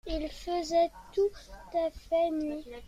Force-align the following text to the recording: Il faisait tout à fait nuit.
Il 0.07 0.27
faisait 0.29 0.89
tout 1.13 1.29
à 1.75 1.91
fait 1.91 2.31
nuit. 2.31 2.65